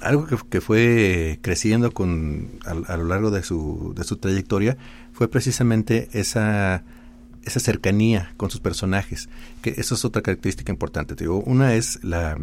algo 0.00 0.26
que, 0.26 0.36
que 0.50 0.60
fue 0.60 1.38
creciendo 1.42 1.92
con 1.92 2.48
a, 2.64 2.70
a 2.92 2.96
lo 2.96 3.04
largo 3.04 3.30
de 3.30 3.42
su, 3.44 3.92
de 3.96 4.02
su 4.04 4.16
trayectoria 4.16 4.76
fue 5.12 5.28
precisamente 5.28 6.08
esa 6.12 6.82
esa 7.44 7.60
cercanía 7.60 8.32
con 8.36 8.50
sus 8.50 8.60
personajes, 8.60 9.28
que 9.62 9.74
eso 9.76 9.94
es 9.94 10.04
otra 10.04 10.22
característica 10.22 10.72
importante. 10.72 11.14
Te 11.14 11.24
digo, 11.24 11.40
una 11.40 11.74
es 11.74 12.02
la, 12.02 12.38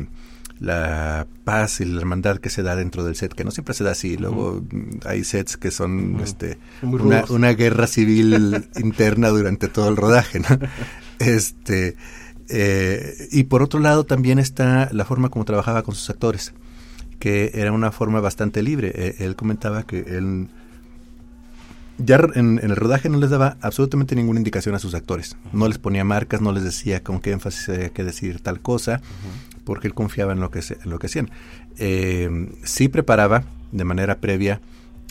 la 0.59 1.27
paz 1.43 1.81
y 1.81 1.85
la 1.85 1.99
hermandad 1.99 2.37
que 2.37 2.49
se 2.49 2.63
da 2.63 2.75
dentro 2.75 3.03
del 3.03 3.15
set, 3.15 3.33
que 3.33 3.43
no 3.43 3.51
siempre 3.51 3.73
se 3.73 3.83
da 3.83 3.91
así. 3.91 4.17
Luego 4.17 4.61
mm, 4.69 4.99
hay 5.05 5.23
sets 5.23 5.57
que 5.57 5.71
son 5.71 6.19
este, 6.21 6.57
una, 6.81 7.25
una 7.29 7.53
guerra 7.53 7.87
civil 7.87 8.67
interna 8.77 9.29
durante 9.29 9.67
todo 9.67 9.89
el 9.89 9.97
rodaje. 9.97 10.39
¿no? 10.39 10.47
Este, 11.19 11.97
eh, 12.47 13.27
y 13.29 13.43
por 13.43 13.61
otro 13.61 13.81
lado 13.81 14.05
también 14.05 14.39
está 14.39 14.87
la 14.93 15.03
forma 15.03 15.27
como 15.27 15.43
trabajaba 15.43 15.83
con 15.83 15.93
sus 15.93 16.09
actores 16.09 16.53
que 17.19 17.51
era 17.53 17.71
una 17.71 17.91
forma 17.91 18.21
bastante 18.21 18.63
libre. 18.63 18.91
Eh, 18.95 19.15
él 19.19 19.35
comentaba 19.35 19.83
que 19.83 19.99
él 19.99 20.47
ya 21.99 22.19
en, 22.35 22.59
el 22.63 22.75
rodaje 22.75 23.09
no 23.09 23.17
les 23.17 23.29
daba 23.29 23.57
absolutamente 23.61 24.15
ninguna 24.15 24.39
indicación 24.39 24.73
a 24.75 24.79
sus 24.79 24.93
actores. 24.93 25.35
No 25.53 25.67
les 25.67 25.77
ponía 25.77 26.03
marcas, 26.03 26.41
no 26.41 26.51
les 26.51 26.63
decía 26.63 27.03
con 27.03 27.19
qué 27.19 27.31
énfasis 27.31 27.69
había 27.69 27.89
que 27.89 28.03
decir 28.03 28.39
tal 28.39 28.61
cosa, 28.61 29.01
porque 29.65 29.87
él 29.87 29.93
confiaba 29.93 30.33
en 30.33 30.39
lo 30.39 30.49
que, 30.49 30.59
en 30.59 30.89
lo 30.89 30.99
que 30.99 31.07
hacían. 31.07 31.29
Eh, 31.77 32.49
sí 32.63 32.87
preparaba 32.87 33.43
de 33.71 33.83
manera 33.83 34.19
previa, 34.19 34.61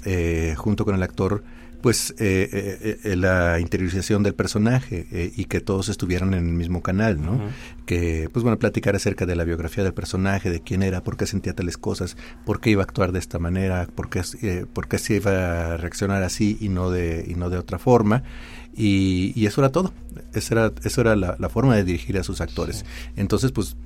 eh, 0.04 0.54
junto 0.56 0.84
con 0.84 0.94
el 0.94 1.02
actor, 1.02 1.44
pues 1.80 2.14
eh, 2.18 2.48
eh, 2.52 2.98
eh, 3.04 3.16
la 3.16 3.60
interiorización 3.60 4.22
del 4.22 4.34
personaje 4.34 5.32
y 5.36 5.44
que 5.44 5.60
todos 5.60 5.88
estuvieran 5.88 6.34
en 6.34 6.46
el 6.46 6.54
mismo 6.54 6.82
canal, 6.82 7.20
¿no? 7.20 7.40
Que, 7.86 8.28
pues 8.32 8.42
bueno, 8.42 8.58
platicar 8.58 8.96
acerca 8.96 9.26
de 9.26 9.36
la 9.36 9.44
biografía 9.44 9.84
del 9.84 9.94
personaje, 9.94 10.50
de 10.50 10.60
quién 10.60 10.82
era, 10.82 11.02
por 11.02 11.16
qué 11.16 11.26
sentía 11.26 11.54
tales 11.54 11.78
cosas, 11.78 12.16
por 12.44 12.60
qué 12.60 12.70
iba 12.70 12.82
a 12.82 12.84
actuar 12.84 13.12
de 13.12 13.18
esta 13.18 13.38
manera, 13.38 13.88
por 13.94 14.10
qué, 14.10 14.66
por 14.72 14.88
qué 14.88 14.98
se 14.98 15.16
iba 15.16 15.74
a 15.74 15.76
reaccionar 15.76 16.22
así 16.22 16.58
y 16.60 16.68
no 16.68 16.90
de, 16.90 17.24
y 17.28 17.34
no 17.34 17.50
de 17.50 17.58
otra 17.58 17.78
forma. 17.78 18.22
Y, 18.74 19.32
y 19.34 19.46
eso 19.46 19.60
era 19.60 19.70
todo. 19.70 19.92
Esa 20.34 20.54
era, 20.54 20.72
eso 20.84 21.00
era 21.00 21.16
la, 21.16 21.36
la 21.38 21.48
forma 21.48 21.76
de 21.76 21.84
dirigir 21.84 22.18
a 22.18 22.24
sus 22.24 22.40
actores. 22.40 22.84
Entonces, 23.16 23.52
pues 23.52 23.76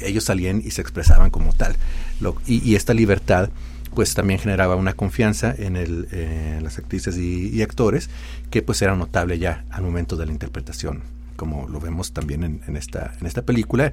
ellos 0.00 0.24
salían 0.24 0.60
y 0.64 0.70
se 0.70 0.80
expresaban 0.80 1.30
como 1.30 1.52
tal. 1.52 1.76
Lo, 2.20 2.36
y, 2.46 2.68
y 2.68 2.74
esta 2.74 2.94
libertad 2.94 3.50
pues 3.98 4.14
también 4.14 4.38
generaba 4.38 4.76
una 4.76 4.92
confianza 4.92 5.52
en, 5.58 5.74
el, 5.74 6.06
en 6.12 6.62
las 6.62 6.78
actrices 6.78 7.18
y, 7.18 7.60
actores 7.62 8.10
que 8.48 8.62
pues 8.62 8.80
era 8.80 8.94
notable 8.94 9.40
ya 9.40 9.64
al 9.70 9.82
momento 9.82 10.14
de 10.14 10.24
la 10.24 10.30
interpretación 10.30 11.02
como 11.34 11.68
lo 11.68 11.80
vemos 11.80 12.12
también 12.12 12.62
en, 12.64 12.76
esta, 12.76 13.12
en 13.20 13.26
esta 13.26 13.42
película 13.42 13.90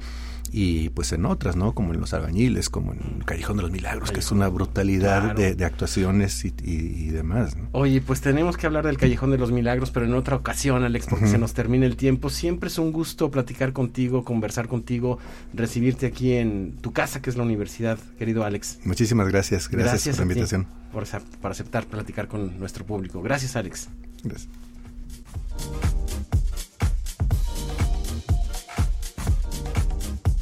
y 0.58 0.88
pues 0.92 1.12
en 1.12 1.26
otras, 1.26 1.58
¿no? 1.58 1.74
Como 1.76 1.94
en 1.94 2.00
Los 2.00 2.14
Albañiles, 2.14 2.70
como 2.70 2.94
en 2.94 3.22
Callejón 3.26 3.58
de 3.58 3.64
los 3.64 3.72
Milagros, 3.74 4.12
que 4.12 4.22
es 4.22 4.32
una 4.32 4.48
brutalidad 4.48 5.36
de, 5.36 5.66
actuaciones 5.66 6.46
y, 6.46 7.10
demás. 7.10 7.58
Oye, 7.74 8.00
pues 8.00 8.22
tenemos 8.22 8.56
que 8.56 8.66
hablar 8.66 8.86
del 8.86 8.98
Callejón 8.98 9.32
de 9.32 9.38
los 9.38 9.52
Milagros, 9.52 9.92
pero 9.92 10.06
en 10.06 10.14
otra 10.14 10.38
ocasión, 10.38 10.86
Alex, 10.86 11.08
porque 11.10 11.28
se 11.28 11.38
nos 11.38 11.54
termina 11.54 11.86
el 11.86 11.98
tiempo. 11.98 12.30
Siempre 12.30 12.70
es 12.70 12.78
un 12.78 12.94
gusto 12.94 13.30
platicar 13.32 13.74
contigo, 13.74 14.24
conversar 14.24 14.70
contigo, 14.70 15.20
recibirte 15.54 16.06
aquí 16.06 16.32
en 16.32 16.78
tu 16.80 16.94
casa, 16.94 17.22
que 17.22 17.30
es 17.30 17.36
la 17.36 17.44
universidad, 17.44 18.00
querido 18.18 18.46
Alex. 18.46 18.80
Muchísimas 18.86 19.28
gracias, 19.28 19.68
gracias, 19.68 20.16
por 20.16 20.26
la 20.26 20.32
invitación. 20.32 20.68
por, 20.94 21.06
por 21.42 21.52
aceptar 21.52 21.86
platicar 21.86 22.30
con 22.30 22.58
nuestro 22.58 22.86
público. 22.86 23.22
Gracias, 23.22 23.58
Alex. 23.58 23.90
Gracias. 24.24 24.48